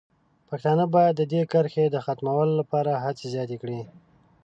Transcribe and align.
پښتانه 0.47 0.85
باید 0.95 1.13
د 1.17 1.21
دې 1.31 1.41
کرښې 1.51 1.85
د 1.91 1.95
ختمولو 2.05 2.53
لپاره 2.61 3.01
هڅې 3.03 3.25
زیاتې 3.33 3.57
کړي. 3.61 3.79